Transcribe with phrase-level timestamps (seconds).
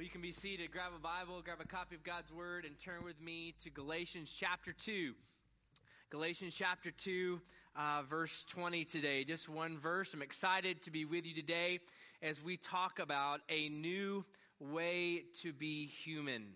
[0.00, 0.70] Well, you can be seated.
[0.72, 4.34] Grab a Bible, grab a copy of God's Word, and turn with me to Galatians
[4.34, 5.12] chapter 2.
[6.08, 7.38] Galatians chapter 2,
[7.76, 9.24] uh, verse 20 today.
[9.24, 10.14] Just one verse.
[10.14, 11.80] I'm excited to be with you today
[12.22, 14.24] as we talk about a new
[14.58, 16.46] way to be human.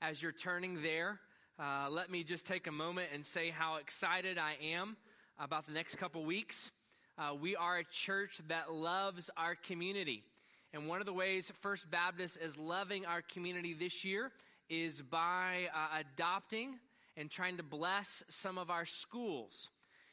[0.00, 1.20] As you're turning there,
[1.58, 4.96] uh, let me just take a moment and say how excited I am
[5.38, 6.70] about the next couple weeks.
[7.18, 10.24] Uh, we are a church that loves our community.
[10.72, 14.30] And one of the ways First Baptist is loving our community this year
[14.68, 16.78] is by uh, adopting
[17.16, 19.70] and trying to bless some of our schools.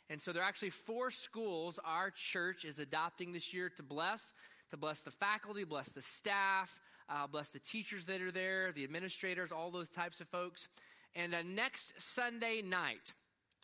[0.09, 4.33] And so there are actually four schools our church is adopting this year to bless
[4.71, 8.83] to bless the faculty, bless the staff, uh, bless the teachers that are there, the
[8.83, 10.67] administrators, all those types of folks.
[11.15, 13.13] And uh, next Sunday night,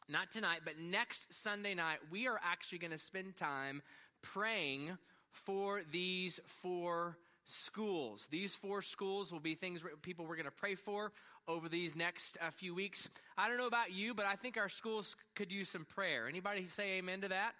[0.07, 3.81] not tonight, but next Sunday night, we are actually going to spend time
[4.21, 4.97] praying
[5.31, 8.27] for these four schools.
[8.31, 11.11] These four schools will be things people we're going to pray for
[11.47, 13.09] over these next uh, few weeks.
[13.37, 16.27] I don't know about you, but I think our schools could use some prayer.
[16.27, 17.53] Anybody say amen to that?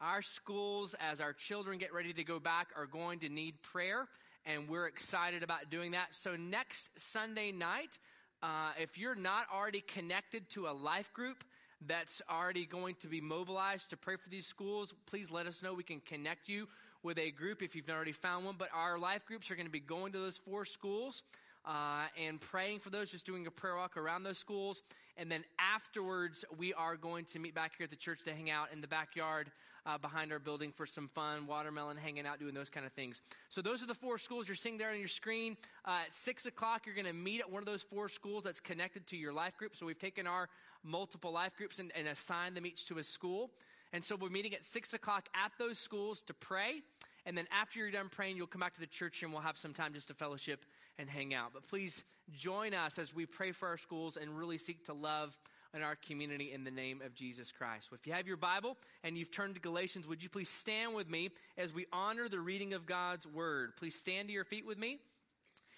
[0.00, 4.06] Our schools, as our children get ready to go back, are going to need prayer,
[4.46, 6.14] and we're excited about doing that.
[6.14, 7.98] So, next Sunday night,
[8.40, 11.42] uh, if you're not already connected to a life group,
[11.84, 15.74] that's already going to be mobilized to pray for these schools, please let us know.
[15.74, 16.66] We can connect you
[17.02, 18.56] with a group if you've already found one.
[18.58, 21.22] But our life groups are going to be going to those four schools
[21.64, 24.82] uh, and praying for those, just doing a prayer walk around those schools.
[25.16, 28.50] And then afterwards, we are going to meet back here at the church to hang
[28.50, 29.50] out in the backyard
[29.84, 33.20] uh, behind our building for some fun, watermelon, hanging out, doing those kind of things.
[33.48, 35.56] So those are the four schools you're seeing there on your screen.
[35.84, 38.60] Uh, at 6 o'clock, you're going to meet at one of those four schools that's
[38.60, 39.74] connected to your life group.
[39.74, 40.48] So we've taken our
[40.84, 43.50] multiple life groups and, and assigned them each to a school.
[43.92, 46.82] And so we're meeting at 6 o'clock at those schools to pray.
[47.26, 49.58] And then after you're done praying, you'll come back to the church and we'll have
[49.58, 50.64] some time just to fellowship
[50.98, 51.50] and hang out.
[51.52, 55.38] But please join us as we pray for our schools and really seek to love
[55.74, 57.88] in our community in the name of Jesus Christ.
[57.92, 61.08] If you have your Bible and you've turned to Galatians, would you please stand with
[61.08, 63.76] me as we honor the reading of God's word?
[63.76, 64.98] Please stand to your feet with me.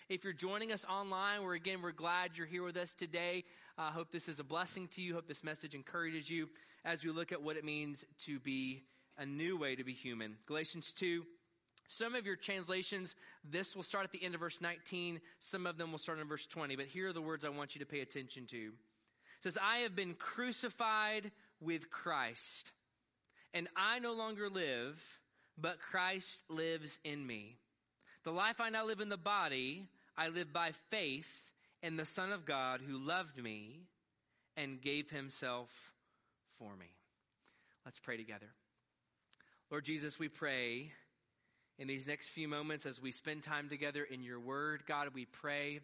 [0.08, 3.44] If you're joining us online, we're again, we're glad you're here with us today.
[3.78, 5.14] I uh, hope this is a blessing to you.
[5.14, 6.48] Hope this message encourages you
[6.84, 8.82] as we look at what it means to be
[9.18, 10.36] a new way to be human.
[10.46, 11.24] Galatians 2
[11.92, 15.20] some of your translations, this will start at the end of verse 19.
[15.40, 16.76] Some of them will start in verse 20.
[16.76, 18.56] But here are the words I want you to pay attention to.
[18.56, 22.70] It says, I have been crucified with Christ,
[23.52, 25.02] and I no longer live,
[25.58, 27.56] but Christ lives in me.
[28.22, 31.42] The life I now live in the body, I live by faith
[31.82, 33.80] in the Son of God who loved me
[34.56, 35.70] and gave himself
[36.60, 36.86] for me.
[37.84, 38.46] Let's pray together.
[39.70, 40.92] Lord Jesus, we pray
[41.78, 44.82] in these next few moments as we spend time together in your word.
[44.86, 45.80] God, we pray,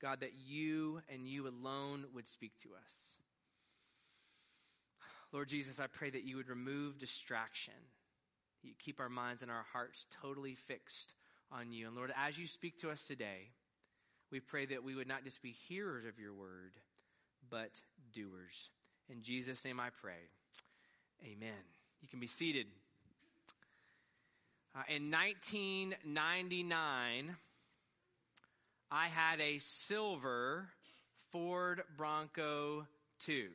[0.00, 3.16] God, that you and you alone would speak to us.
[5.32, 7.74] Lord Jesus, I pray that you would remove distraction.
[8.62, 11.14] You keep our minds and our hearts totally fixed
[11.50, 11.88] on you.
[11.88, 13.50] And Lord, as you speak to us today,
[14.30, 16.72] we pray that we would not just be hearers of your word,
[17.48, 17.80] but
[18.12, 18.70] doers.
[19.10, 20.28] In Jesus' name I pray.
[21.24, 21.64] Amen.
[22.00, 22.66] You can be seated.
[24.72, 27.36] Uh, in 1999,
[28.92, 30.68] I had a silver
[31.32, 32.86] Ford Bronco
[33.24, 33.48] 2.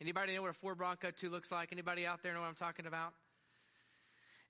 [0.00, 1.68] Anybody know what a Ford Bronco 2 looks like?
[1.70, 3.12] Anybody out there know what I'm talking about?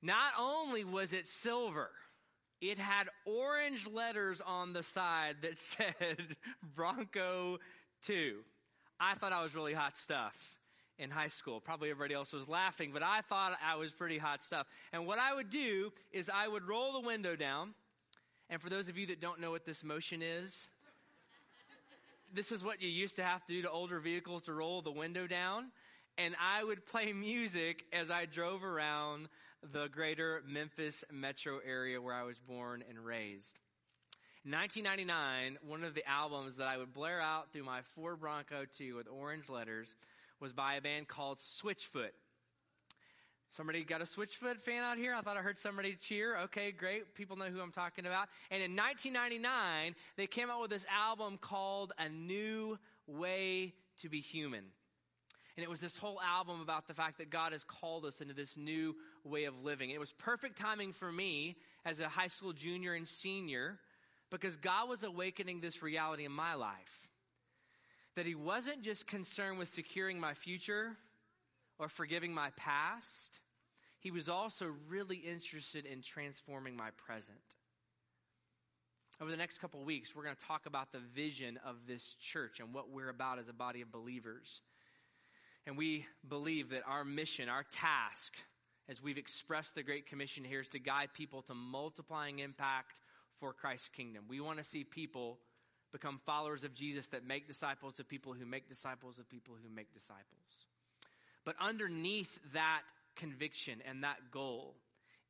[0.00, 1.90] Not only was it silver,
[2.62, 6.36] it had orange letters on the side that said
[6.74, 7.58] Bronco
[8.04, 8.38] 2.
[9.00, 10.56] I thought I was really hot stuff
[10.98, 11.60] in high school.
[11.60, 14.66] Probably everybody else was laughing, but I thought I was pretty hot stuff.
[14.92, 17.74] And what I would do is I would roll the window down.
[18.50, 20.68] And for those of you that don't know what this motion is,
[22.32, 24.90] this is what you used to have to do to older vehicles to roll the
[24.90, 25.70] window down.
[26.16, 29.28] And I would play music as I drove around
[29.72, 33.60] the greater Memphis metro area where I was born and raised.
[34.48, 38.64] In 1999, one of the albums that I would blare out through my Ford Bronco
[38.78, 39.94] 2 with orange letters
[40.40, 42.12] was by a band called Switchfoot.
[43.50, 45.14] Somebody got a Switchfoot fan out here?
[45.14, 46.38] I thought I heard somebody cheer.
[46.44, 47.14] Okay, great.
[47.14, 48.28] People know who I'm talking about.
[48.50, 54.20] And in 1999, they came out with this album called A New Way to Be
[54.20, 54.64] Human.
[55.58, 58.32] And it was this whole album about the fact that God has called us into
[58.32, 59.90] this new way of living.
[59.90, 63.78] It was perfect timing for me as a high school junior and senior
[64.30, 67.08] because God was awakening this reality in my life
[68.16, 70.96] that he wasn't just concerned with securing my future
[71.78, 73.38] or forgiving my past,
[74.00, 77.38] he was also really interested in transforming my present.
[79.20, 82.60] over the next couple weeks, we're going to talk about the vision of this church
[82.60, 84.62] and what we're about as a body of believers.
[85.66, 88.34] And we believe that our mission, our task,
[88.88, 93.00] as we've expressed the Great Commission here, is to guide people to multiplying impact
[93.40, 94.24] for Christ's kingdom.
[94.28, 95.38] We want to see people
[95.92, 99.74] become followers of Jesus that make disciples of people who make disciples of people who
[99.74, 100.66] make disciples.
[101.44, 102.82] But underneath that
[103.16, 104.76] conviction and that goal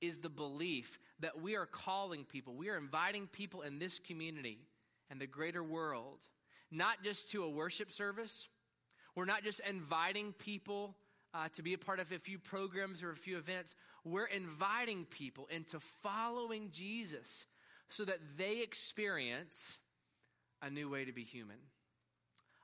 [0.01, 4.59] is the belief that we are calling people, we are inviting people in this community
[5.11, 6.19] and the greater world,
[6.71, 8.49] not just to a worship service.
[9.15, 10.97] We're not just inviting people
[11.35, 13.75] uh, to be a part of a few programs or a few events.
[14.05, 17.47] We're inviting people into following Jesus
[17.89, 19.79] so that they experience
[20.63, 21.57] a new way to be human.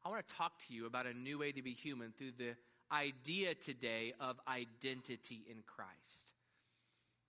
[0.05, 2.55] I want to talk to you about a new way to be human through the
[2.93, 6.33] idea today of identity in Christ.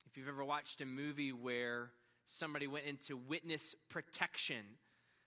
[0.08, 1.90] If you've ever watched a movie where
[2.26, 4.64] somebody went into witness protection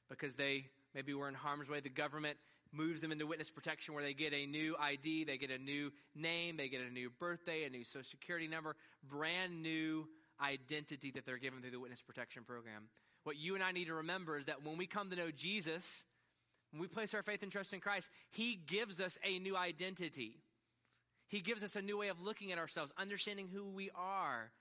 [0.09, 2.37] because they maybe were in harm's way, the government
[2.73, 5.91] moves them into witness protection where they get a new ID, they get a new
[6.15, 8.77] name, they get a new birthday, a new social security number,
[9.09, 10.07] brand new
[10.41, 12.89] identity that they're given through the witness protection program.
[13.25, 16.05] What you and I need to remember is that when we come to know Jesus,
[16.71, 20.43] when we place our faith and trust in Christ, He gives us a new identity.
[21.29, 24.53] He gives us a new way of looking at ourselves, understanding who we are.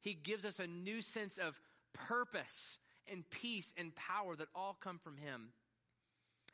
[0.00, 1.60] He gives us a new sense of
[1.92, 2.78] purpose
[3.10, 5.52] and peace and power that all come from Him.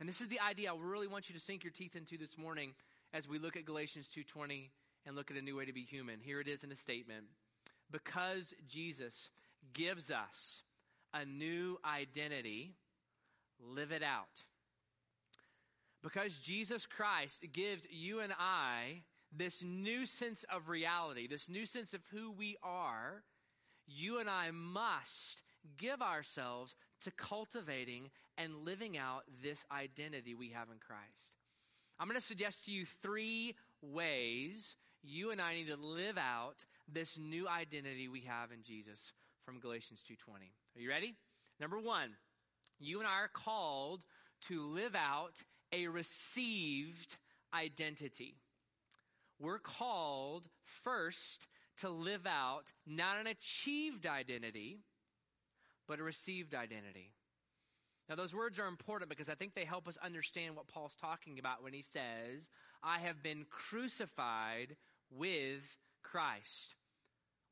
[0.00, 2.36] And this is the idea I really want you to sink your teeth into this
[2.36, 2.74] morning
[3.12, 4.70] as we look at Galatians 2:20
[5.04, 6.20] and look at a new way to be human.
[6.20, 7.26] Here it is in a statement.
[7.92, 9.30] Because Jesus
[9.72, 10.62] gives us
[11.14, 12.74] a new identity,
[13.60, 14.44] live it out.
[16.02, 21.94] Because Jesus Christ gives you and I this new sense of reality, this new sense
[21.94, 23.22] of who we are,
[23.86, 25.42] you and I must
[25.76, 31.34] give ourselves to cultivating and living out this identity we have in Christ.
[32.00, 36.64] I'm going to suggest to you three ways you and I need to live out
[36.88, 39.12] this new identity we have in Jesus
[39.44, 40.52] from Galatians 2:20.
[40.76, 41.14] Are you ready?
[41.60, 42.16] Number 1,
[42.78, 44.04] you and I are called
[44.48, 47.16] to live out a received
[47.52, 48.36] identity.
[49.38, 51.48] We're called first
[51.78, 54.80] to live out not an achieved identity,
[55.86, 57.12] but a received identity.
[58.08, 61.38] Now, those words are important because I think they help us understand what Paul's talking
[61.38, 62.50] about when he says,
[62.82, 64.76] I have been crucified
[65.16, 66.74] with Christ.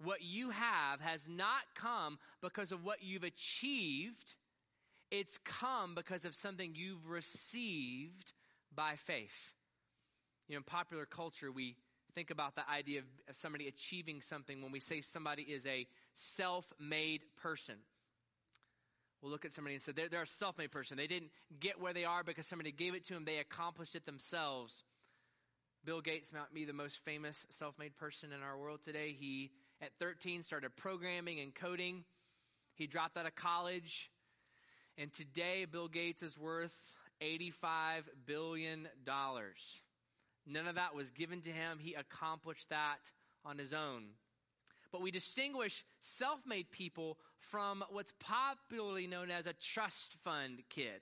[0.02, 4.34] What you have has not come because of what you've achieved,
[5.10, 8.32] it's come because of something you've received
[8.74, 9.52] by faith.
[10.48, 11.76] You know, in popular culture, we
[12.14, 16.72] think about the idea of somebody achieving something when we say somebody is a self
[16.78, 17.76] made person.
[19.22, 20.96] We'll look at somebody and say they're, they're a self made person.
[20.96, 24.06] They didn't get where they are because somebody gave it to them, they accomplished it
[24.06, 24.82] themselves.
[25.84, 29.16] Bill Gates might be the most famous self made person in our world today.
[29.18, 29.50] He,
[29.80, 32.04] at 13, started programming and coding.
[32.74, 34.10] He dropped out of college.
[34.98, 37.54] And today, Bill Gates is worth $85
[38.26, 38.88] billion.
[40.46, 41.78] None of that was given to him.
[41.80, 43.10] He accomplished that
[43.44, 44.04] on his own.
[44.92, 51.00] But we distinguish self made people from what's popularly known as a trust fund kid.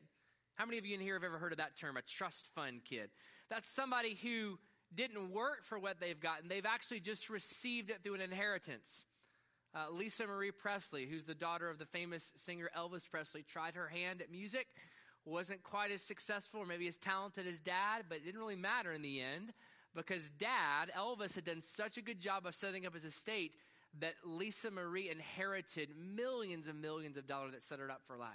[0.55, 2.85] How many of you in here have ever heard of that term, a trust fund
[2.85, 3.11] kid?
[3.49, 4.59] That's somebody who
[4.95, 9.05] didn't work for what they've gotten, they've actually just received it through an inheritance.
[9.75, 13.89] Uh, Lisa Marie Presley, who's the daughter of the famous singer Elvis Presley, tried her
[13.89, 14.67] hand at music,
[15.25, 18.93] wasn't quite as successful or maybe as talented as dad, but it didn't really matter
[18.93, 19.53] in the end
[19.95, 23.55] because dad, Elvis, had done such a good job of setting up his estate
[24.01, 28.29] that Lisa Marie inherited millions and millions of dollars that set her up for life.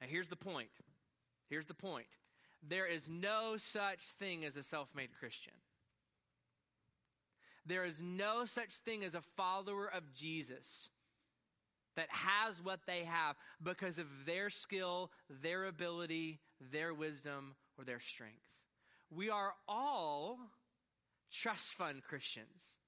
[0.00, 0.70] Now, here's the point.
[1.48, 2.06] Here's the point.
[2.66, 5.54] There is no such thing as a self made Christian.
[7.66, 10.88] There is no such thing as a follower of Jesus
[11.96, 18.00] that has what they have because of their skill, their ability, their wisdom, or their
[18.00, 18.48] strength.
[19.10, 20.38] We are all
[21.32, 22.78] trust fund Christians.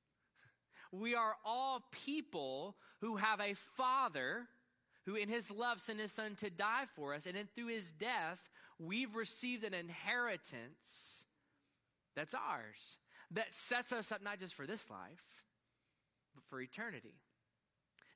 [0.90, 4.48] We are all people who have a father
[5.06, 7.26] who in his love sent his son to die for us.
[7.26, 11.24] And then through his death, we've received an inheritance
[12.14, 12.96] that's ours,
[13.30, 15.24] that sets us up not just for this life,
[16.34, 17.14] but for eternity.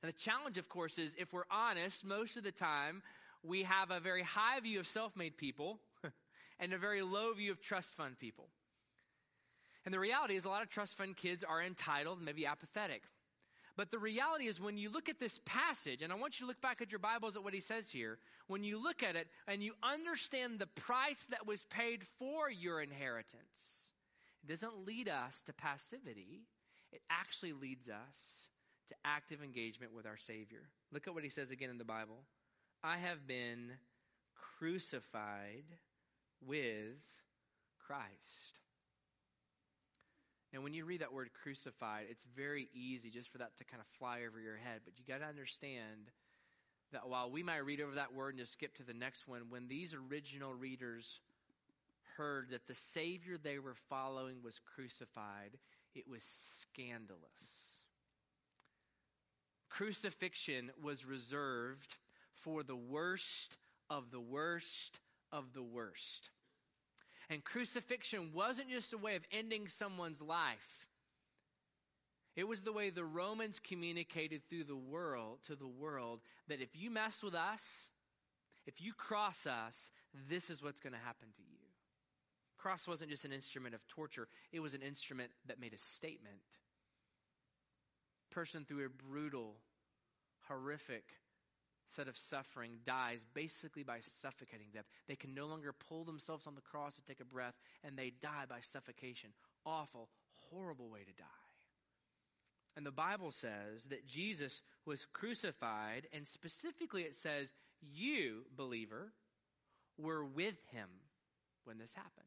[0.03, 3.03] And the challenge, of course, is if we're honest, most of the time
[3.43, 5.81] we have a very high view of self made people
[6.61, 8.49] and a very low view of trust fund people.
[9.85, 13.03] And the reality is, a lot of trust fund kids are entitled, maybe apathetic.
[13.77, 16.49] But the reality is, when you look at this passage, and I want you to
[16.49, 19.29] look back at your Bibles at what he says here, when you look at it
[19.47, 23.93] and you understand the price that was paid for your inheritance,
[24.43, 26.47] it doesn't lead us to passivity,
[26.91, 28.49] it actually leads us
[28.89, 30.71] to active engagement with our Savior.
[30.91, 32.23] Look at what he says again in the Bible
[32.83, 33.73] I have been
[34.59, 35.65] crucified
[36.41, 37.03] with
[37.79, 38.61] Christ.
[40.57, 43.83] And when you read that word crucified, it's very easy just for that to kind
[43.83, 44.81] of fly over your head.
[44.87, 46.11] But you got to understand
[46.93, 49.51] that while we might read over that word and just skip to the next one,
[49.51, 51.21] when these original readers
[52.17, 55.59] heard that the Savior they were following was crucified,
[55.95, 57.83] it was scandalous.
[59.69, 61.97] Crucifixion was reserved
[62.33, 63.59] for the worst
[63.91, 66.31] of the worst of the worst.
[67.29, 70.89] And crucifixion wasn't just a way of ending someone's life.
[72.37, 76.69] It was the way the Romans communicated through the world to the world that if
[76.75, 77.89] you mess with us,
[78.67, 79.91] if you cross us,
[80.29, 81.57] this is what's going to happen to you.
[82.59, 86.59] Cross wasn't just an instrument of torture, it was an instrument that made a statement.
[88.31, 89.57] Person through a brutal,
[90.49, 91.05] horrific
[91.87, 94.87] set of suffering dies basically by suffocating death.
[95.09, 98.11] They can no longer pull themselves on the cross to take a breath, and they
[98.11, 99.31] die by suffocation.
[99.65, 100.09] Awful,
[100.51, 101.25] horrible way to die.
[102.77, 109.13] And the Bible says that Jesus was crucified, and specifically it says, You, believer,
[109.97, 110.89] were with him
[111.65, 112.27] when this happened.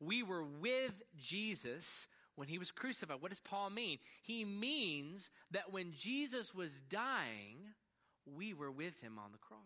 [0.00, 3.20] We were with Jesus when he was crucified.
[3.20, 3.98] What does Paul mean?
[4.22, 7.74] He means that when Jesus was dying,
[8.26, 9.60] we were with him on the cross.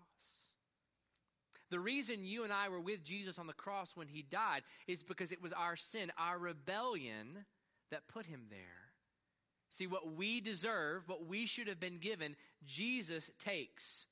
[1.71, 5.03] The reason you and I were with Jesus on the cross when he died is
[5.03, 7.47] because it was our sin, our rebellion,
[7.91, 8.59] that put him there.
[9.71, 14.07] See, what we deserve, what we should have been given, Jesus takes.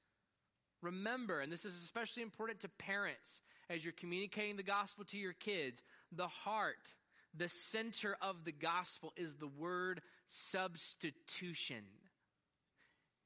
[0.81, 5.33] Remember, and this is especially important to parents as you're communicating the gospel to your
[5.33, 6.95] kids, the heart,
[7.35, 11.85] the center of the gospel is the word substitution.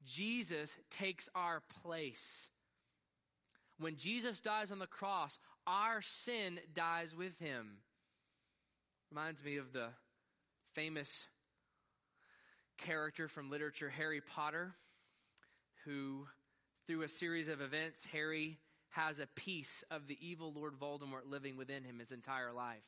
[0.05, 2.49] Jesus takes our place.
[3.79, 7.77] When Jesus dies on the cross, our sin dies with him.
[9.11, 9.89] Reminds me of the
[10.73, 11.27] famous
[12.77, 14.75] character from literature, Harry Potter,
[15.85, 16.27] who,
[16.85, 18.57] through a series of events, Harry
[18.89, 22.83] has a piece of the evil Lord Voldemort living within him his entire life.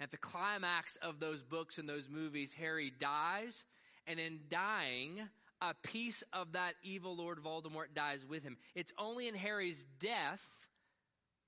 [0.00, 3.64] At the climax of those books and those movies, Harry dies,
[4.06, 5.28] and in dying,
[5.60, 8.56] a piece of that evil Lord Voldemort dies with him.
[8.74, 10.68] It's only in Harry's death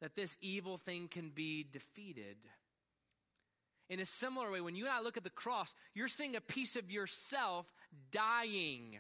[0.01, 2.37] that this evil thing can be defeated.
[3.91, 6.41] In a similar way, when you and I look at the cross, you're seeing a
[6.41, 7.67] piece of yourself
[8.11, 8.99] dying.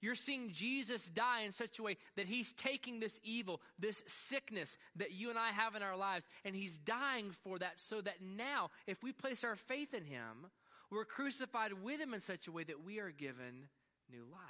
[0.00, 4.76] You're seeing Jesus die in such a way that he's taking this evil, this sickness
[4.96, 8.16] that you and I have in our lives, and he's dying for that so that
[8.20, 10.50] now, if we place our faith in him,
[10.92, 13.68] we're crucified with him in such a way that we are given
[14.10, 14.40] new life.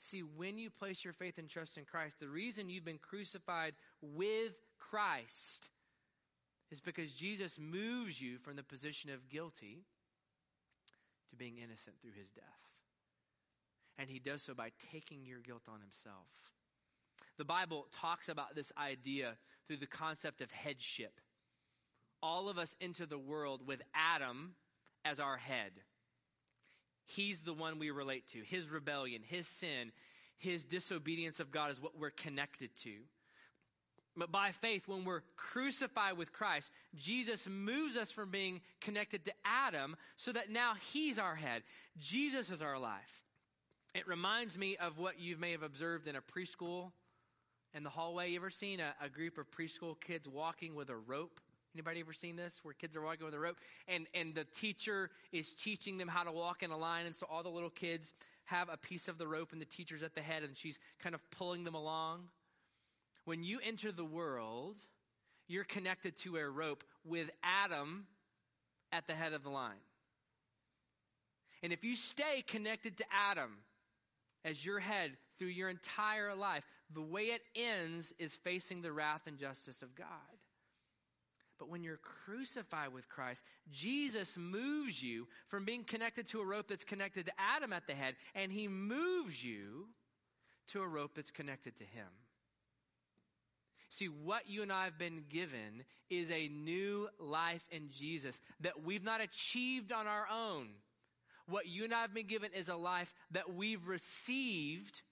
[0.00, 3.74] See, when you place your faith and trust in Christ, the reason you've been crucified
[4.02, 5.70] with Christ
[6.70, 9.84] is because Jesus moves you from the position of guilty
[11.30, 12.44] to being innocent through his death.
[13.96, 16.52] And he does so by taking your guilt on himself.
[17.38, 21.20] The Bible talks about this idea through the concept of headship.
[22.22, 24.54] All of us enter the world with Adam
[25.04, 25.72] as our head.
[27.06, 28.38] He's the one we relate to.
[28.40, 29.92] His rebellion, his sin,
[30.38, 32.92] his disobedience of God is what we're connected to.
[34.16, 39.32] But by faith, when we're crucified with Christ, Jesus moves us from being connected to
[39.44, 41.62] Adam so that now he's our head.
[41.98, 43.24] Jesus is our life.
[43.94, 46.92] It reminds me of what you may have observed in a preschool
[47.74, 48.30] in the hallway.
[48.30, 51.40] You ever seen a, a group of preschool kids walking with a rope?
[51.74, 53.56] Anybody ever seen this where kids are walking with a rope
[53.88, 57.26] and, and the teacher is teaching them how to walk in a line and so
[57.28, 58.12] all the little kids
[58.44, 61.14] have a piece of the rope and the teacher's at the head and she's kind
[61.14, 62.28] of pulling them along?
[63.24, 64.76] When you enter the world,
[65.48, 68.06] you're connected to a rope with Adam
[68.92, 69.72] at the head of the line.
[71.62, 73.50] And if you stay connected to Adam
[74.44, 79.22] as your head through your entire life, the way it ends is facing the wrath
[79.26, 80.06] and justice of God.
[81.58, 86.68] But when you're crucified with Christ, Jesus moves you from being connected to a rope
[86.68, 89.88] that's connected to Adam at the head, and he moves you
[90.68, 92.08] to a rope that's connected to him.
[93.88, 98.82] See, what you and I have been given is a new life in Jesus that
[98.82, 100.70] we've not achieved on our own.
[101.46, 105.02] What you and I have been given is a life that we've received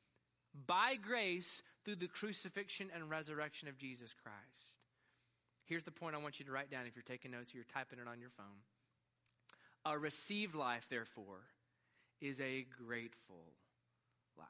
[0.66, 4.71] by grace through the crucifixion and resurrection of Jesus Christ.
[5.72, 7.64] Here's the point I want you to write down if you're taking notes or you're
[7.72, 8.60] typing it on your phone.
[9.86, 11.40] A received life, therefore,
[12.20, 13.54] is a grateful
[14.36, 14.46] life.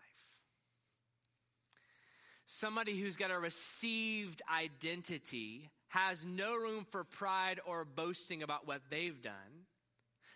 [2.45, 8.81] Somebody who's got a received identity has no room for pride or boasting about what
[8.91, 9.69] they've done.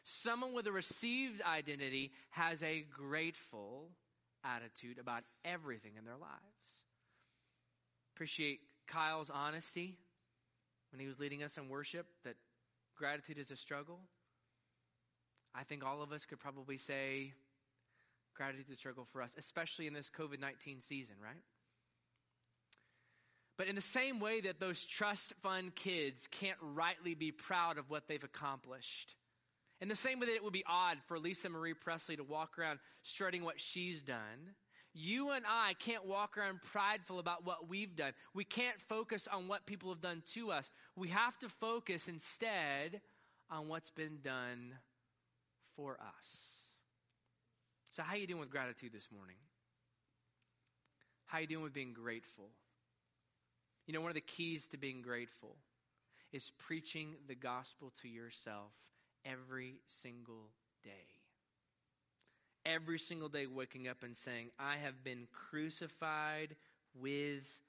[0.05, 3.89] Someone with a received identity has a grateful
[4.45, 6.85] attitude about everything in their lives.
[8.15, 9.99] Appreciate Kyle's honesty
[10.91, 12.37] when he was leading us in worship that
[12.97, 14.01] gratitude is a struggle.
[15.55, 17.33] I think all of us could probably say
[18.35, 21.43] gratitude is a struggle for us, especially in this COVID 19 season, right?
[23.57, 27.89] But in the same way that those trust fund kids can't rightly be proud of
[27.89, 29.17] what they've accomplished,
[29.81, 32.59] in the same way that it would be odd for Lisa Marie Presley to walk
[32.59, 34.55] around strutting what she's done,
[34.97, 38.13] you and I can't walk around prideful about what we've done.
[38.35, 40.71] We can't focus on what people have done to us.
[40.97, 43.03] We have to focus instead
[43.51, 44.75] on what's been done
[45.77, 46.57] for us.
[47.91, 49.37] So how are you doing with gratitude this morning?
[51.27, 52.49] How you doing with being grateful?
[53.87, 55.57] You know, one of the keys to being grateful
[56.33, 58.73] is preaching the gospel to yourself
[59.25, 60.51] every single
[60.83, 61.16] day.
[62.67, 66.57] Every single day, waking up and saying, I have been crucified
[67.01, 67.61] with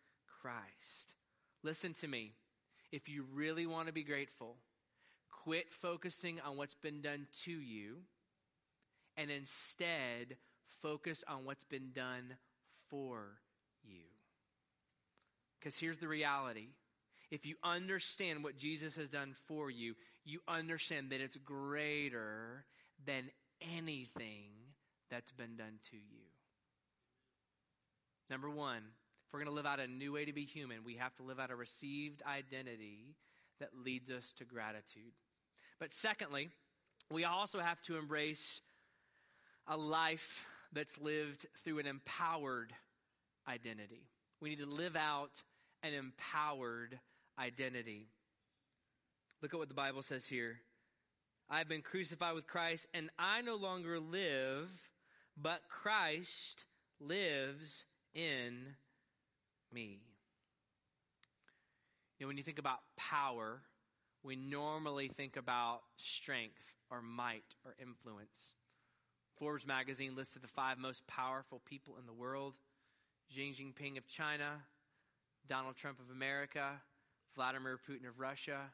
[0.41, 1.13] Christ.
[1.61, 2.31] Listen to me.
[2.91, 4.55] If you really want to be grateful,
[5.29, 7.97] quit focusing on what's been done to you
[9.15, 10.37] and instead
[10.81, 12.37] focus on what's been done
[12.89, 13.39] for
[13.83, 14.05] you.
[15.59, 16.67] Because here's the reality
[17.29, 22.63] if you understand what Jesus has done for you, you understand that it's greater
[23.05, 23.29] than
[23.61, 24.49] anything
[25.09, 26.23] that's been done to you.
[28.29, 30.95] Number one, if we're going to live out a new way to be human, we
[30.95, 33.15] have to live out a received identity
[33.59, 35.13] that leads us to gratitude.
[35.79, 36.49] But secondly,
[37.11, 38.61] we also have to embrace
[39.67, 42.73] a life that's lived through an empowered
[43.47, 44.09] identity.
[44.41, 45.41] We need to live out
[45.83, 46.99] an empowered
[47.39, 48.07] identity.
[49.41, 50.59] Look at what the Bible says here.
[51.49, 54.69] I've been crucified with Christ, and I no longer live,
[55.41, 56.65] but Christ
[56.99, 58.75] lives in
[59.71, 59.99] me.
[62.17, 63.61] You know, when you think about power,
[64.23, 68.55] we normally think about strength or might or influence.
[69.37, 72.55] Forbes magazine listed the five most powerful people in the world
[73.29, 74.63] Xi Jinping of China,
[75.47, 76.81] Donald Trump of America,
[77.35, 78.71] Vladimir Putin of Russia,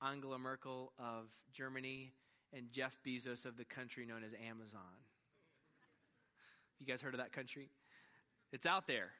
[0.00, 2.12] Angela Merkel of Germany,
[2.52, 5.05] and Jeff Bezos of the country known as Amazon.
[6.80, 7.70] You guys heard of that country?
[8.52, 9.10] It's out there.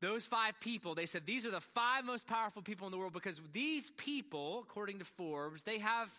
[0.00, 3.12] Those five people, they said these are the five most powerful people in the world
[3.12, 6.10] because these people, according to Forbes, they have,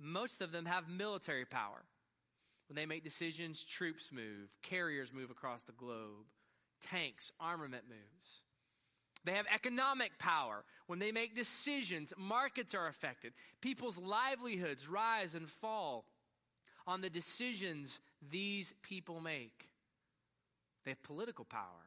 [0.00, 1.84] most of them have military power.
[2.68, 6.26] When they make decisions, troops move, carriers move across the globe,
[6.80, 8.42] tanks, armament moves.
[9.24, 10.64] They have economic power.
[10.86, 13.32] When they make decisions, markets are affected.
[13.60, 16.04] People's livelihoods rise and fall
[16.86, 19.67] on the decisions these people make.
[20.88, 21.84] They have political power.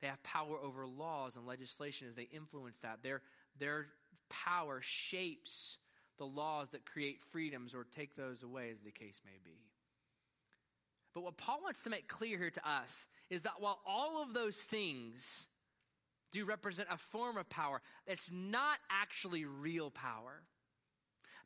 [0.00, 3.02] They have power over laws and legislation as they influence that.
[3.02, 3.20] Their,
[3.58, 3.86] their
[4.30, 5.78] power shapes
[6.16, 9.58] the laws that create freedoms or take those away, as the case may be.
[11.14, 14.34] But what Paul wants to make clear here to us is that while all of
[14.34, 15.48] those things
[16.30, 20.44] do represent a form of power, it's not actually real power.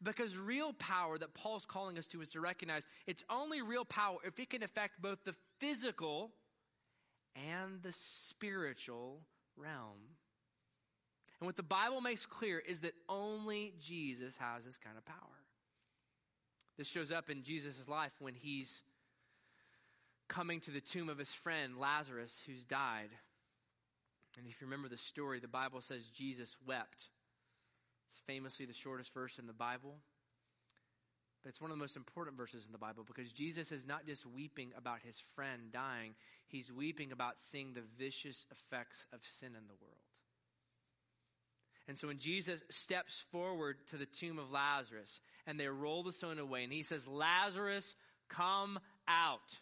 [0.03, 4.19] Because real power that Paul's calling us to is to recognize it's only real power
[4.25, 6.31] if it can affect both the physical
[7.35, 9.21] and the spiritual
[9.57, 10.17] realm.
[11.41, 15.17] And what the Bible makes clear is that only Jesus has this kind of power.
[16.77, 18.83] This shows up in Jesus' life when he's
[20.29, 23.11] coming to the tomb of his friend Lazarus, who's died.
[24.37, 27.11] And if you remember the story, the Bible says Jesus wept.
[28.07, 29.97] It's famously the shortest verse in the Bible.
[31.43, 34.07] But it's one of the most important verses in the Bible because Jesus is not
[34.07, 36.15] just weeping about his friend dying,
[36.49, 39.99] he's weeping about seeing the vicious effects of sin in the world.
[41.87, 46.13] And so when Jesus steps forward to the tomb of Lazarus and they roll the
[46.13, 47.97] stone away and he says, Lazarus,
[48.29, 49.57] come out.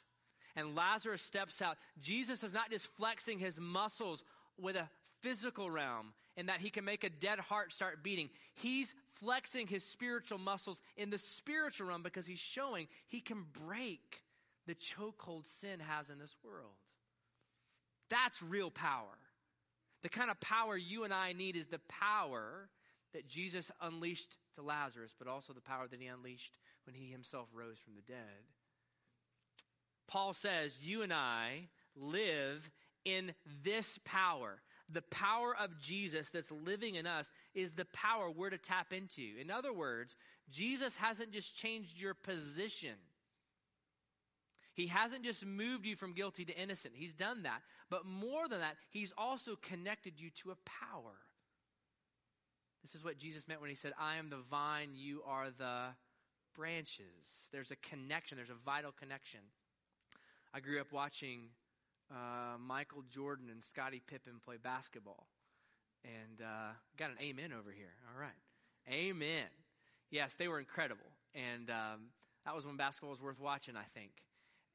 [0.57, 1.77] And Lazarus steps out.
[2.01, 4.25] Jesus is not just flexing his muscles
[4.59, 4.89] with a
[5.23, 8.29] physical realm in that he can make a dead heart start beating.
[8.55, 14.23] He's flexing his spiritual muscles in the spiritual realm because he's showing he can break
[14.67, 16.75] the chokehold sin has in this world.
[18.11, 19.19] That's real power.
[20.03, 22.69] The kind of power you and I need is the power
[23.13, 26.53] that Jesus unleashed to Lazarus, but also the power that he unleashed
[26.85, 28.45] when he himself rose from the dead.
[30.07, 32.71] Paul says, You and I live
[33.05, 33.33] in
[33.65, 34.61] this power.
[34.89, 39.23] The power of Jesus that's living in us is the power we're to tap into.
[39.41, 40.15] In other words,
[40.51, 42.95] Jesus hasn't just changed your position.
[44.75, 46.95] He hasn't just moved you from guilty to innocent.
[46.97, 47.63] He's done that.
[47.91, 51.15] But more than that, He's also connected you to a power.
[52.83, 55.95] This is what Jesus meant when He said, I am the vine, you are the
[56.55, 57.49] branches.
[57.53, 59.41] There's a connection, there's a vital connection.
[60.55, 61.49] I grew up watching
[62.11, 65.27] uh, Michael Jordan and Scottie Pippen play basketball.
[66.05, 67.95] And uh, got an amen over here.
[68.13, 68.31] All right.
[68.89, 69.49] Amen.
[70.11, 71.07] Yes, they were incredible.
[71.35, 72.11] And um,
[72.45, 74.13] that was when basketball was worth watching, I think.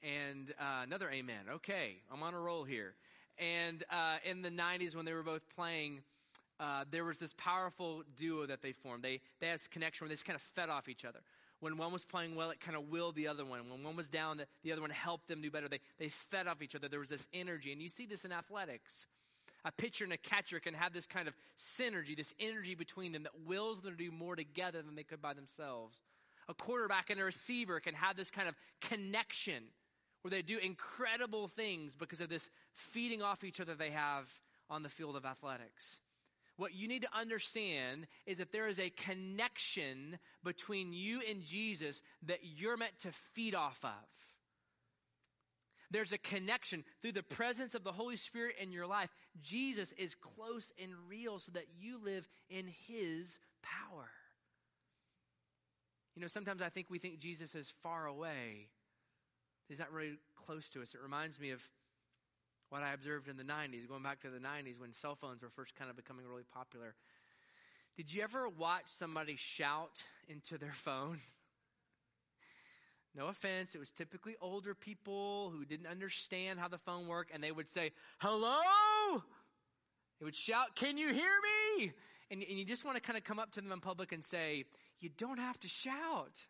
[0.03, 1.45] And uh, another amen.
[1.55, 2.95] Okay, I'm on a roll here.
[3.37, 6.01] And uh, in the 90s, when they were both playing,
[6.59, 9.03] uh, there was this powerful duo that they formed.
[9.03, 11.19] They, they had this connection where they just kind of fed off each other.
[11.61, 13.69] When one was playing well, it kind of willed the other one.
[13.69, 15.69] When one was down, the, the other one helped them do better.
[15.69, 16.89] They, they fed off each other.
[16.89, 17.71] There was this energy.
[17.71, 19.05] And you see this in athletics.
[19.63, 23.23] A pitcher and a catcher can have this kind of synergy, this energy between them
[23.23, 25.99] that wills them to do more together than they could by themselves.
[26.49, 29.65] A quarterback and a receiver can have this kind of connection
[30.23, 34.27] where they do incredible things because of this feeding off each other they have
[34.67, 35.99] on the field of athletics.
[36.57, 42.01] What you need to understand is that there is a connection between you and Jesus
[42.23, 43.91] that you're meant to feed off of.
[45.89, 49.09] There's a connection through the presence of the Holy Spirit in your life.
[49.41, 54.09] Jesus is close and real so that you live in His power.
[56.15, 58.69] You know, sometimes I think we think Jesus is far away
[59.71, 60.93] He's not really close to us.
[60.93, 61.63] It reminds me of
[62.71, 65.49] what I observed in the 90s, going back to the 90s when cell phones were
[65.49, 66.95] first kind of becoming really popular.
[67.97, 71.19] Did you ever watch somebody shout into their phone?
[73.13, 77.43] No offense, it was typically older people who didn't understand how the phone worked, and
[77.43, 79.21] they would say, Hello?
[80.19, 81.33] They would shout, Can you hear
[81.77, 81.91] me?
[82.31, 84.23] And, and you just want to kind of come up to them in public and
[84.23, 84.63] say,
[85.01, 86.47] You don't have to shout.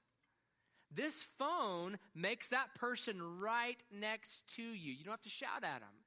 [0.93, 4.93] This phone makes that person right next to you.
[4.93, 6.00] You don't have to shout at them.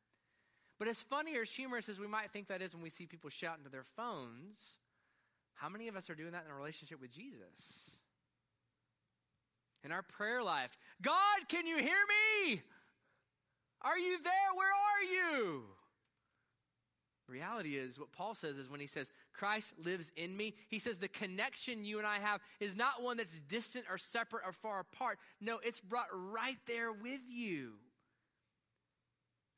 [0.78, 3.06] But as funny or as humorous as we might think that is when we see
[3.06, 4.78] people shout into their phones,
[5.54, 7.98] how many of us are doing that in a relationship with Jesus?
[9.84, 11.84] In our prayer life, God, can you hear
[12.46, 12.62] me?
[13.82, 14.54] Are you there?
[14.54, 15.04] Where are
[15.42, 15.64] you?
[17.34, 20.98] reality is, what Paul says is when he says, Christ lives in me, he says
[20.98, 24.80] the connection you and I have is not one that's distant or separate or far
[24.80, 25.18] apart.
[25.40, 27.72] No, it's brought right there with you.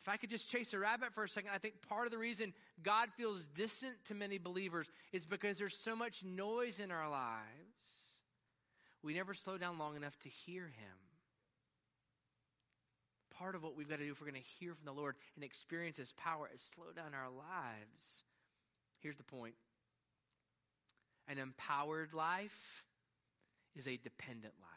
[0.07, 2.19] If I could just chase a rabbit for a second, I think part of the
[2.19, 7.11] reason God feels distant to many believers is because there's so much noise in our
[7.11, 7.43] lives.
[9.03, 10.99] We never slow down long enough to hear Him
[13.39, 15.15] part of what we've got to do if we're going to hear from the Lord
[15.35, 18.23] and experience His power is slow down our lives.
[19.01, 19.55] Here's the point
[21.29, 22.85] an empowered life
[23.75, 24.76] is a dependent life.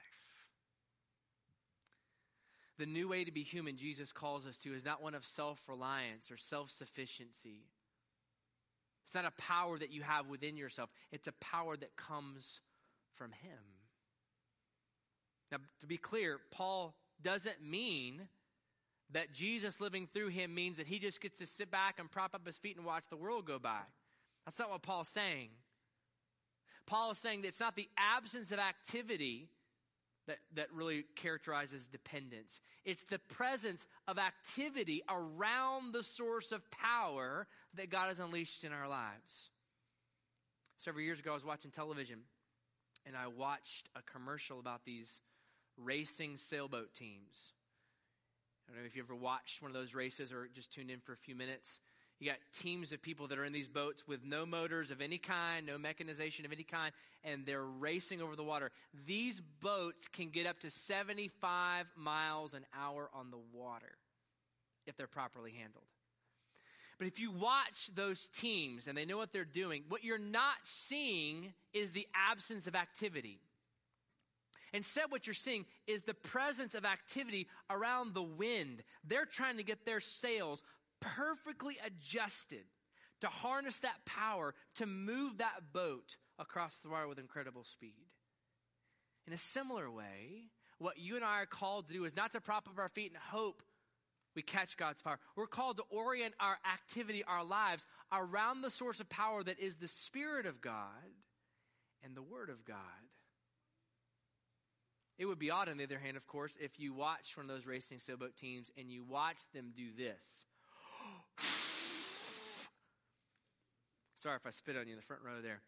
[2.79, 5.59] The new way to be human Jesus calls us to is not one of self
[5.67, 7.65] reliance or self sufficiency.
[9.05, 12.61] It's not a power that you have within yourself, it's a power that comes
[13.15, 13.59] from Him.
[15.51, 18.29] Now, to be clear, Paul doesn't mean
[19.11, 22.35] that Jesus living through him means that he just gets to sit back and prop
[22.35, 23.81] up his feet and watch the world go by.
[24.45, 25.49] That's not what Paul's saying.
[26.85, 29.49] Paul is saying that it's not the absence of activity
[30.29, 32.61] that, that really characterizes dependence.
[32.85, 38.71] It's the presence of activity around the source of power that God has unleashed in
[38.71, 39.49] our lives.
[40.77, 42.19] Several years ago, I was watching television
[43.07, 45.19] and I watched a commercial about these
[45.77, 47.53] racing sailboat teams.
[48.67, 50.99] I don't know if you ever watched one of those races or just tuned in
[50.99, 51.79] for a few minutes.
[52.19, 55.17] You got teams of people that are in these boats with no motors of any
[55.17, 56.91] kind, no mechanization of any kind,
[57.23, 58.71] and they're racing over the water.
[59.07, 63.95] These boats can get up to 75 miles an hour on the water
[64.85, 65.85] if they're properly handled.
[66.97, 70.57] But if you watch those teams and they know what they're doing, what you're not
[70.63, 73.39] seeing is the absence of activity.
[74.73, 78.83] Instead, what you're seeing is the presence of activity around the wind.
[79.07, 80.61] They're trying to get their sails
[80.99, 82.63] perfectly adjusted
[83.21, 88.07] to harness that power to move that boat across the water with incredible speed.
[89.27, 92.41] In a similar way, what you and I are called to do is not to
[92.41, 93.61] prop up our feet and hope
[94.35, 95.19] we catch God's power.
[95.35, 99.75] We're called to orient our activity, our lives, around the source of power that is
[99.75, 101.11] the Spirit of God
[102.03, 102.77] and the Word of God.
[105.17, 107.53] It would be odd, on the other hand, of course, if you watched one of
[107.53, 110.45] those racing sailboat teams and you watched them do this.
[114.19, 115.61] Sorry if I spit on you in the front row there.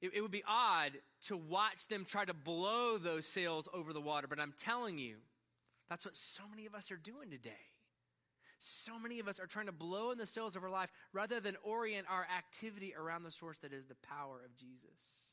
[0.00, 0.92] It, it would be odd
[1.26, 5.16] to watch them try to blow those sails over the water, but I'm telling you,
[5.90, 7.74] that's what so many of us are doing today.
[8.60, 11.40] So many of us are trying to blow in the sails of our life rather
[11.40, 15.32] than orient our activity around the source that is the power of Jesus.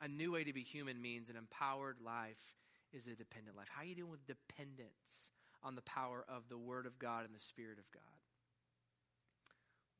[0.00, 2.56] A new way to be human means an empowered life
[2.92, 3.68] is a dependent life.
[3.70, 5.30] How are you dealing with dependence
[5.62, 8.21] on the power of the Word of God and the Spirit of God?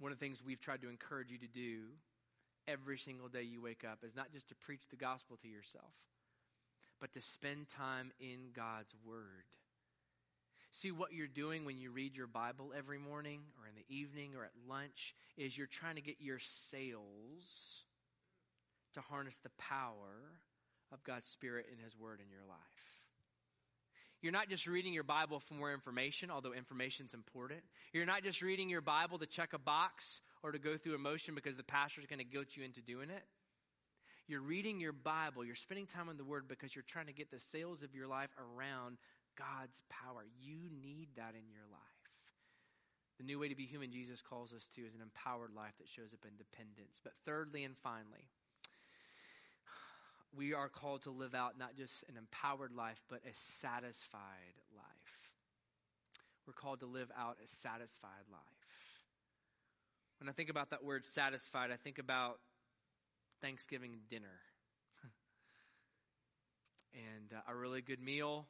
[0.03, 1.83] One of the things we've tried to encourage you to do
[2.67, 5.95] every single day you wake up is not just to preach the gospel to yourself,
[7.01, 9.45] but to spend time in God's Word.
[10.73, 14.33] See, what you're doing when you read your Bible every morning or in the evening
[14.37, 17.85] or at lunch is you're trying to get your sails
[18.95, 20.41] to harness the power
[20.93, 23.02] of God's Spirit and His Word in your life.
[24.23, 27.61] You're not just reading your Bible for more information, although information's important.
[27.93, 31.35] You're not just reading your Bible to check a box or to go through emotion
[31.35, 33.25] because the pastor's going to guilt you into doing it.
[34.29, 37.33] You're reading your Bible, you're spending time in the Word because you're trying to get
[37.33, 38.99] the sails of your life around
[39.37, 40.25] God's power.
[40.41, 41.81] You need that in your life.
[43.19, 45.89] The new way to be human, Jesus calls us to, is an empowered life that
[45.89, 47.01] shows up in dependence.
[47.03, 48.31] But thirdly and finally,
[50.37, 55.31] we are called to live out not just an empowered life, but a satisfied life.
[56.47, 58.41] We're called to live out a satisfied life.
[60.19, 62.39] When I think about that word satisfied, I think about
[63.41, 64.41] Thanksgiving dinner
[66.95, 68.47] and uh, a really good meal,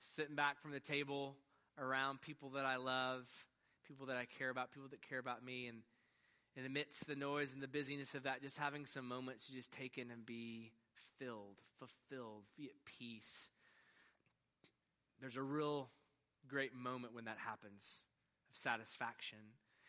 [0.00, 1.36] sitting back from the table
[1.78, 3.28] around people that I love,
[3.86, 5.78] people that I care about, people that care about me, and
[6.56, 9.72] and amidst the noise and the busyness of that, just having some moments to just
[9.72, 10.72] take in and be
[11.18, 13.50] filled, fulfilled, be at peace.
[15.20, 15.88] There's a real
[16.48, 18.00] great moment when that happens
[18.50, 19.38] of satisfaction.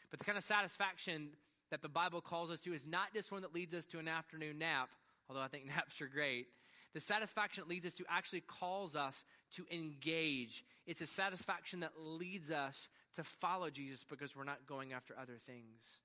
[0.09, 1.29] But the kind of satisfaction
[1.71, 4.07] that the Bible calls us to is not just one that leads us to an
[4.07, 4.89] afternoon nap,
[5.29, 6.47] although I think naps are great.
[6.93, 9.25] The satisfaction that leads us to actually calls us
[9.55, 10.63] to engage.
[10.87, 15.35] It's a satisfaction that leads us to follow Jesus because we're not going after other
[15.45, 15.99] things.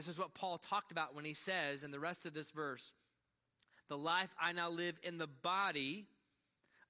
[0.00, 2.92] This is what Paul talked about when he says in the rest of this verse
[3.90, 6.06] The life I now live in the body,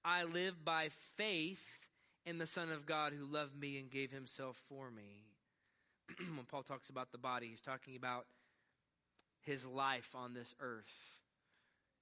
[0.05, 1.89] I live by faith
[2.25, 5.25] in the Son of God who loved me and gave himself for me.
[6.19, 8.27] when Paul talks about the body, he's talking about
[9.41, 11.19] his life on this earth.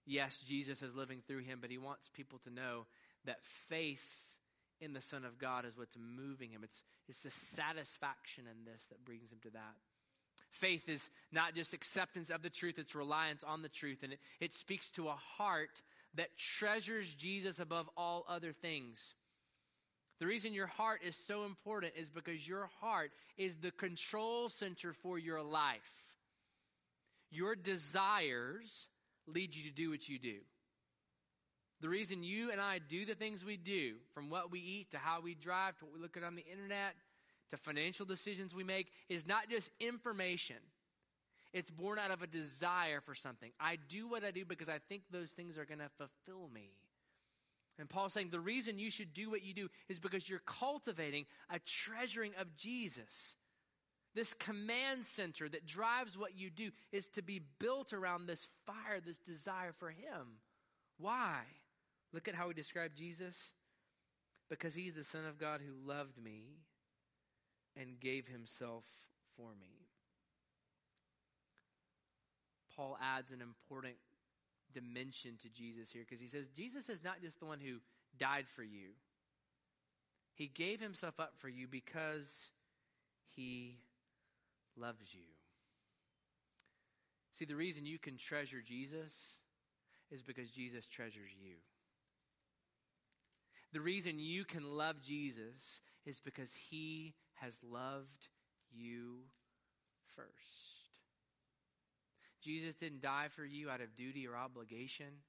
[0.04, 2.84] Yes, Jesus is living through him, but he wants people to know
[3.24, 4.26] that faith
[4.78, 6.60] in the Son of God is what's moving him.
[6.62, 9.76] It's, it's the satisfaction in this that brings him to that.
[10.50, 14.02] Faith is not just acceptance of the truth, it's reliance on the truth.
[14.02, 15.82] And it, it speaks to a heart
[16.14, 19.14] that treasures Jesus above all other things.
[20.20, 24.92] The reason your heart is so important is because your heart is the control center
[24.92, 26.14] for your life.
[27.30, 28.88] Your desires
[29.26, 30.38] lead you to do what you do.
[31.80, 34.98] The reason you and I do the things we do, from what we eat to
[34.98, 36.94] how we drive to what we look at on the internet
[37.50, 40.56] to financial decisions we make is not just information.
[41.52, 43.50] It's born out of a desire for something.
[43.58, 46.70] I do what I do because I think those things are going to fulfill me.
[47.78, 51.26] And Paul's saying the reason you should do what you do is because you're cultivating
[51.48, 53.36] a treasuring of Jesus.
[54.14, 59.00] This command center that drives what you do is to be built around this fire,
[59.04, 60.40] this desire for Him.
[60.98, 61.42] Why?
[62.12, 63.52] Look at how he described Jesus.
[64.48, 66.56] Because he's the Son of God who loved me
[67.78, 68.84] and gave himself
[69.36, 69.86] for me.
[72.74, 73.94] Paul adds an important
[74.72, 77.76] dimension to Jesus here because he says Jesus is not just the one who
[78.18, 78.90] died for you,
[80.34, 82.50] he gave himself up for you because
[83.34, 83.78] he
[84.76, 85.22] loves you.
[87.32, 89.38] See, the reason you can treasure Jesus
[90.10, 91.54] is because Jesus treasures you.
[93.72, 98.28] The reason you can love Jesus is because he has loved
[98.72, 99.20] you
[100.14, 100.78] first.
[102.40, 105.22] Jesus didn't die for you out of duty or obligation.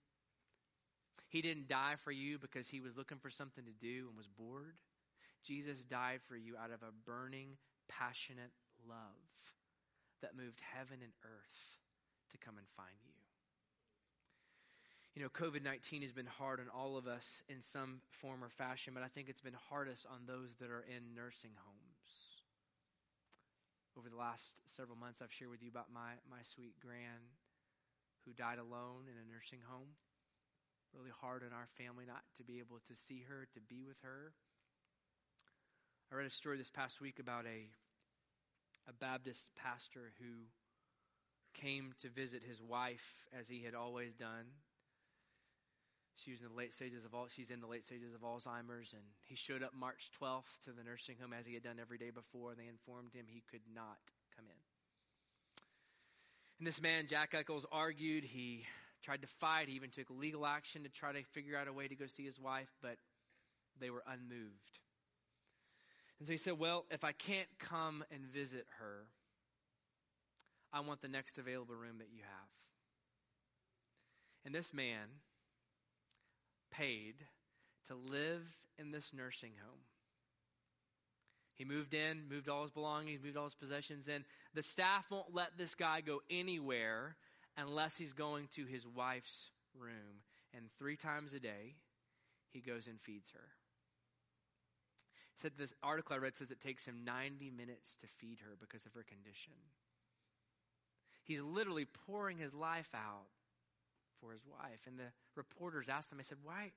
[1.28, 4.28] He didn't die for you because he was looking for something to do and was
[4.28, 4.78] bored.
[5.44, 8.52] Jesus died for you out of a burning, passionate
[8.88, 8.98] love
[10.22, 11.78] that moved heaven and earth
[12.32, 13.14] to come and find you.
[15.16, 18.50] You know, COVID 19 has been hard on all of us in some form or
[18.50, 21.89] fashion, but I think it's been hardest on those that are in nursing homes.
[23.98, 27.34] Over the last several months, I've shared with you about my, my sweet gran
[28.26, 29.98] who died alone in a nursing home.
[30.94, 33.98] Really hard on our family not to be able to see her, to be with
[34.02, 34.34] her.
[36.12, 37.70] I read a story this past week about a,
[38.88, 40.50] a Baptist pastor who
[41.54, 44.46] came to visit his wife as he had always done
[46.24, 48.94] she was in the late stages of all, she's in the late stages of Alzheimer's,
[48.94, 51.98] and he showed up March 12th to the nursing home as he had done every
[51.98, 52.52] day before.
[52.52, 53.98] And they informed him he could not
[54.36, 54.62] come in.
[56.60, 58.24] And this man, Jack Eccles, argued.
[58.24, 58.66] He
[59.02, 59.70] tried to fight.
[59.70, 62.26] He even took legal action to try to figure out a way to go see
[62.26, 62.98] his wife, but
[63.80, 64.80] they were unmoved.
[66.20, 69.06] And so he said, Well, if I can't come and visit her,
[70.74, 72.50] I want the next available room that you have.
[74.46, 75.08] And this man
[76.72, 77.16] paid
[77.88, 78.44] to live
[78.78, 79.82] in this nursing home.
[81.56, 84.24] He moved in, moved all his belongings, moved all his possessions in.
[84.54, 87.18] The staff won't let this guy go anywhere
[87.58, 90.24] unless he's going to his wife's room.
[90.56, 91.76] And three times a day,
[92.52, 93.50] he goes and feeds her.
[95.36, 98.86] Said this article I read says it takes him 90 minutes to feed her because
[98.86, 99.54] of her condition.
[101.24, 103.28] He's literally pouring his life out
[104.20, 104.82] for his wife.
[104.88, 106.72] And the reporters asked him, I said, why,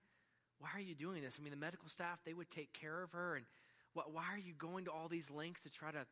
[0.58, 1.38] why are you doing this?
[1.40, 3.36] I mean, the medical staff, they would take care of her.
[3.36, 3.44] And
[3.94, 6.06] why are you going to all these lengths to try to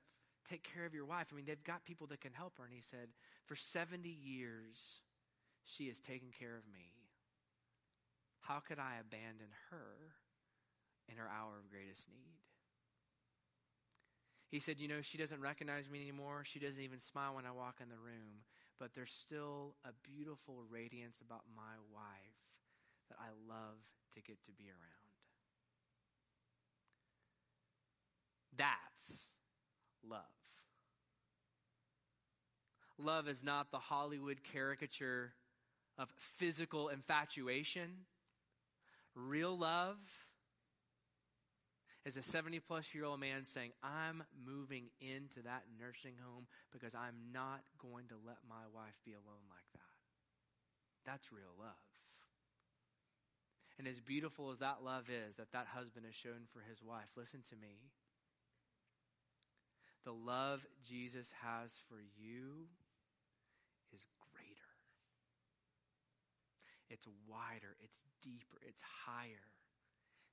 [0.48, 1.28] take care of your wife?
[1.32, 2.64] I mean, they've got people that can help her.
[2.64, 3.08] And he said,
[3.46, 5.00] for 70 years,
[5.64, 6.92] she has taken care of me.
[8.40, 10.16] How could I abandon her
[11.08, 12.40] in her hour of greatest need?
[14.50, 16.42] He said, You know, she doesn't recognize me anymore.
[16.44, 18.42] She doesn't even smile when I walk in the room
[18.80, 22.40] but there's still a beautiful radiance about my wife
[23.10, 23.76] that I love
[24.14, 25.10] to get to be around.
[28.56, 29.28] That's
[30.08, 30.20] love.
[32.98, 35.34] Love is not the Hollywood caricature
[35.98, 38.06] of physical infatuation.
[39.14, 39.98] Real love
[42.04, 46.94] is a 70 plus year old man saying, I'm moving into that nursing home because
[46.94, 49.94] I'm not going to let my wife be alone like that.
[51.04, 51.74] That's real love.
[53.78, 57.08] And as beautiful as that love is that that husband has shown for his wife,
[57.16, 57.92] listen to me.
[60.04, 62.68] The love Jesus has for you
[63.92, 64.72] is greater.
[66.88, 69.48] It's wider, it's deeper, it's higher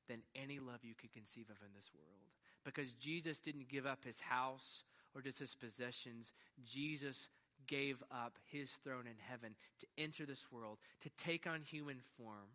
[0.07, 2.31] than any love you could conceive of in this world.
[2.63, 4.83] Because Jesus didn't give up his house
[5.15, 6.33] or just his possessions.
[6.65, 7.29] Jesus
[7.65, 12.51] gave up his throne in heaven to enter this world, to take on human form,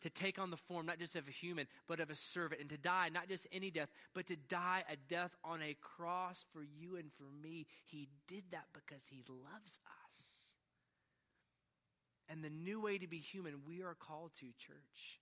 [0.00, 2.70] to take on the form not just of a human, but of a servant, and
[2.70, 6.62] to die not just any death, but to die a death on a cross for
[6.62, 7.66] you and for me.
[7.84, 10.54] He did that because he loves us.
[12.28, 15.20] And the new way to be human, we are called to, church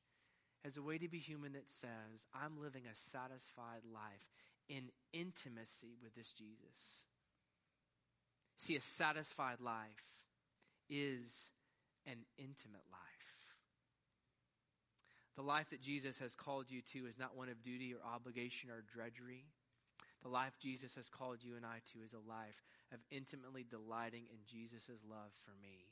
[0.65, 4.27] as a way to be human that says, I'm living a satisfied life
[4.69, 7.07] in intimacy with this Jesus.
[8.57, 10.13] See, a satisfied life
[10.91, 11.51] is
[12.07, 13.03] an intimate life.
[15.37, 18.71] The life that Jesus has called you to is not one of duty or obligation
[18.71, 19.45] or drudgery.
[20.23, 24.25] The life Jesus has called you and I to is a life of intimately delighting
[24.33, 25.87] in Jesus' love for me.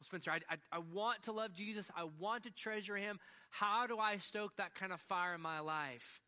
[0.00, 1.90] Well, Spencer, I, I, I want to love Jesus.
[1.94, 3.18] I want to treasure him.
[3.50, 6.22] How do I stoke that kind of fire in my life?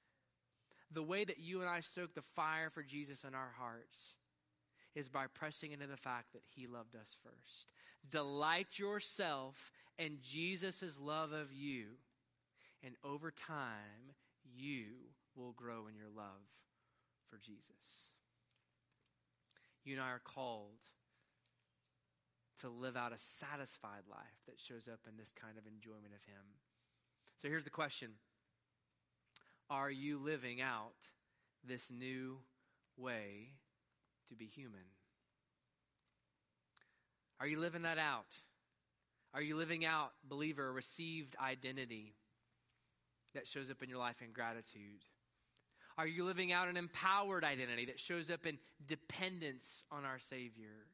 [0.92, 4.16] The way that you and I stoke the fire for Jesus in our hearts
[4.94, 7.68] is by pressing into the fact that he loved us first.
[8.10, 11.84] Delight yourself in Jesus' love of you,
[12.84, 14.12] and over time,
[14.54, 14.84] you
[15.34, 16.44] will grow in your love
[17.30, 18.10] for Jesus.
[19.82, 20.82] You and I are called
[22.62, 26.24] to live out a satisfied life that shows up in this kind of enjoyment of
[26.24, 26.58] Him.
[27.36, 28.10] So here's the question
[29.68, 30.94] Are you living out
[31.64, 32.38] this new
[32.96, 33.50] way
[34.28, 34.86] to be human?
[37.40, 38.36] Are you living that out?
[39.34, 42.14] Are you living out, believer, received identity
[43.34, 45.04] that shows up in your life in gratitude?
[45.98, 50.86] Are you living out an empowered identity that shows up in dependence on our Savior?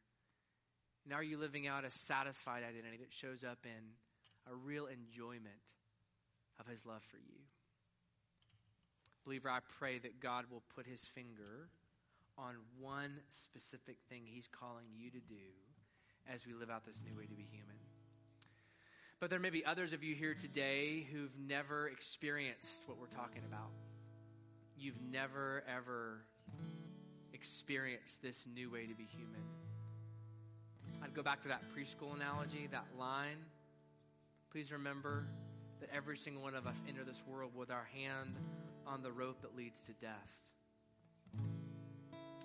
[1.04, 5.64] And are you living out a satisfied identity that shows up in a real enjoyment
[6.60, 7.40] of his love for you?
[9.24, 11.68] Believer, I pray that God will put his finger
[12.38, 15.34] on one specific thing He's calling you to do
[16.32, 17.74] as we live out this new way to be human.
[19.20, 23.42] But there may be others of you here today who've never experienced what we're talking
[23.48, 23.70] about.
[24.78, 26.20] You've never, ever
[27.32, 29.42] experienced this new way to be human.
[31.02, 33.38] I'd go back to that preschool analogy, that line.
[34.50, 35.26] Please remember
[35.80, 38.34] that every single one of us enter this world with our hand
[38.86, 40.36] on the rope that leads to death.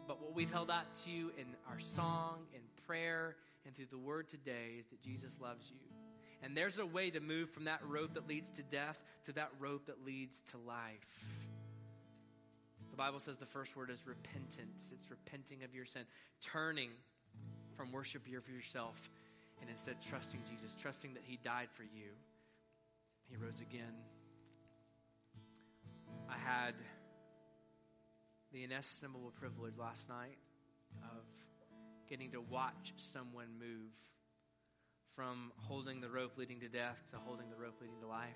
[0.07, 3.35] But what we've held out to you in our song, in prayer,
[3.65, 5.79] and through the word today is that Jesus loves you.
[6.43, 9.49] And there's a way to move from that rope that leads to death to that
[9.59, 11.39] rope that leads to life.
[12.91, 14.91] The Bible says the first word is repentance.
[14.93, 16.03] It's repenting of your sin,
[16.41, 16.89] turning
[17.75, 19.09] from worship here for yourself,
[19.61, 22.11] and instead trusting Jesus, trusting that He died for you.
[23.29, 23.93] He rose again.
[26.29, 26.75] I had
[28.51, 30.37] the inestimable privilege last night
[31.03, 31.23] of
[32.07, 33.91] getting to watch someone move
[35.15, 38.29] from holding the rope leading to death to holding the rope leading to life.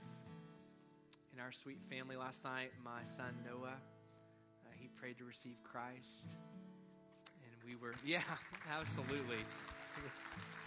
[1.33, 6.35] In our sweet family last night, my son Noah, uh, he prayed to receive Christ.
[7.67, 8.21] We were, yeah,
[8.71, 9.37] absolutely.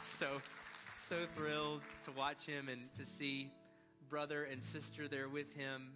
[0.03, 0.27] so,
[0.95, 3.51] so thrilled to watch him and to see
[4.09, 5.93] brother and sister there with him.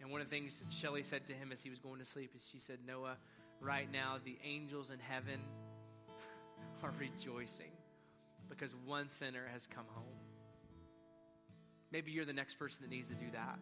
[0.00, 2.32] And one of the things Shelly said to him as he was going to sleep
[2.34, 3.16] is she said, Noah,
[3.60, 5.40] right now the angels in heaven
[6.82, 7.70] are rejoicing
[8.48, 10.04] because one sinner has come home.
[11.90, 13.58] Maybe you're the next person that needs to do that.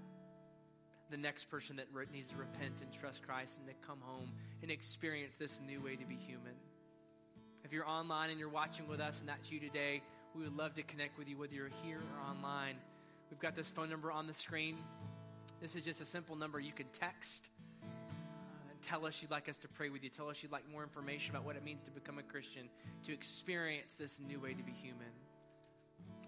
[1.11, 4.31] The next person that needs to repent and trust Christ and to come home
[4.63, 6.53] and experience this new way to be human.
[7.65, 10.03] If you're online and you're watching with us and that's you today,
[10.37, 12.77] we would love to connect with you whether you're here or online.
[13.31, 14.77] We've got this phone number on the screen.
[15.61, 17.51] This is just a simple number you can text
[17.83, 17.87] uh,
[18.71, 20.11] and tell us you'd like us to pray with you.
[20.11, 22.69] Tell us you'd like more information about what it means to become a Christian,
[23.05, 25.11] to experience this new way to be human.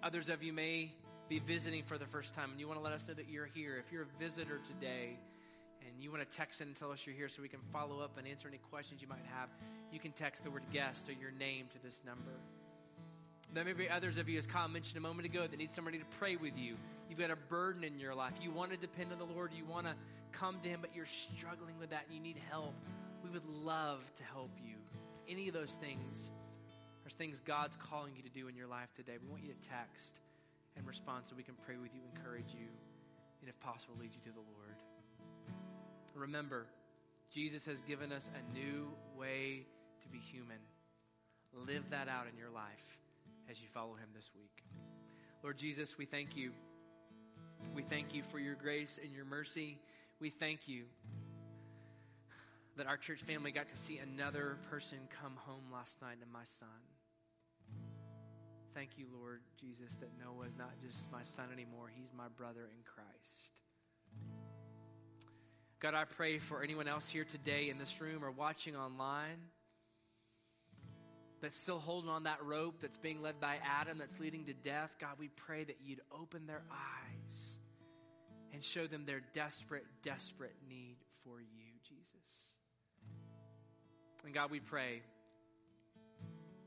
[0.02, 0.92] Others of you may
[1.32, 3.46] be visiting for the first time and you want to let us know that you're
[3.46, 3.78] here.
[3.78, 5.16] If you're a visitor today
[5.80, 8.00] and you want to text in and tell us you're here so we can follow
[8.00, 9.48] up and answer any questions you might have,
[9.90, 12.32] you can text the word guest or your name to this number.
[13.54, 15.98] There may be others of you, as Kyle mentioned a moment ago, that need somebody
[15.98, 16.76] to pray with you.
[17.08, 18.34] You've got a burden in your life.
[18.42, 19.52] You want to depend on the Lord.
[19.56, 19.94] You want to
[20.32, 22.74] come to Him, but you're struggling with that and you need help,
[23.24, 24.74] we would love to help you.
[25.26, 26.30] Any of those things
[27.06, 29.68] are things God's calling you to do in your life today, we want you to
[29.68, 30.20] text
[30.76, 32.68] and respond so we can pray with you, encourage you,
[33.40, 34.76] and if possible, lead you to the Lord.
[36.14, 36.66] Remember,
[37.30, 39.66] Jesus has given us a new way
[40.02, 40.58] to be human.
[41.52, 42.98] Live that out in your life
[43.50, 44.64] as you follow Him this week.
[45.42, 46.52] Lord Jesus, we thank you.
[47.74, 49.78] We thank you for your grace and your mercy
[50.22, 50.84] we thank you
[52.76, 56.44] that our church family got to see another person come home last night and my
[56.44, 56.68] son.
[58.74, 62.62] Thank you, Lord Jesus, that Noah is not just my son anymore, he's my brother
[62.62, 63.52] in Christ.
[65.78, 69.38] God, I pray for anyone else here today in this room or watching online
[71.42, 74.94] that's still holding on that rope that's being led by Adam that's leading to death.
[75.00, 77.58] God, we pray that you'd open their eyes
[78.52, 82.14] and show them their desperate, desperate need for you, Jesus.
[84.24, 85.02] And God, we pray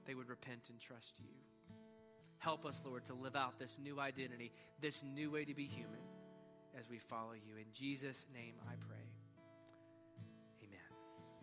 [0.05, 1.44] they would repent and trust you.
[2.39, 5.99] Help us, Lord, to live out this new identity, this new way to be human
[6.77, 7.57] as we follow you.
[7.57, 9.14] In Jesus' name I pray.